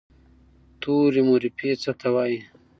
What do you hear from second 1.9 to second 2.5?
ته وایي؟